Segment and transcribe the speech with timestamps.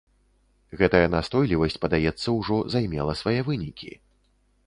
[0.79, 3.91] Гэтая настойлівасць, падаецца, ужо займела свае вынікі.